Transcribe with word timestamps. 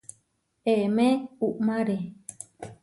Emé 0.73 1.07
uʼmáre. 1.47 1.97